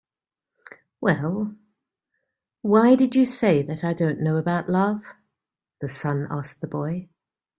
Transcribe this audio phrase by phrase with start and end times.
[0.99, 1.55] "Well,
[2.63, 5.13] why did you say that I don't know about love?"
[5.79, 7.07] the sun asked the boy.